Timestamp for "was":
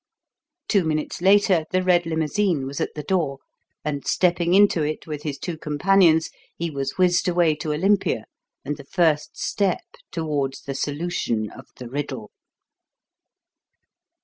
2.65-2.81, 6.71-6.93